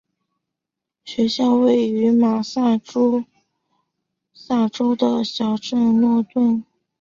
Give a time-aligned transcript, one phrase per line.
[1.05, 3.23] 学校位于马萨诸
[4.33, 6.65] 塞州的小镇诺顿。